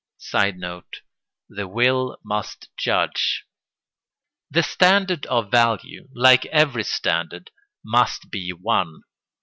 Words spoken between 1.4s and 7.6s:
The will must judge.] The standard of value, like every standard,